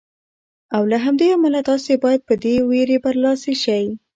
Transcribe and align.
او 0.75 0.83
له 0.91 0.97
همدې 1.05 1.27
امله 1.37 1.59
تاسې 1.69 1.93
باید 2.03 2.21
په 2.27 2.33
دې 2.43 2.53
وېرې 2.69 2.97
برلاسي 3.05 3.53
شئ. 3.63 3.85